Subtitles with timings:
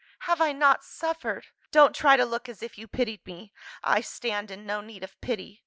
[0.21, 1.45] Have I not suffered?
[1.69, 3.53] Don't try to look as if you pitied me.
[3.83, 5.59] I stand in no need of pity.